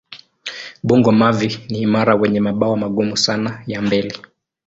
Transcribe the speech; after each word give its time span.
Bungo-mavi 0.87 1.49
ni 1.69 1.77
imara 1.85 2.13
wenye 2.15 2.39
mabawa 2.39 2.77
magumu 2.77 3.17
sana 3.17 3.63
ya 3.67 3.81
mbele. 3.81 4.13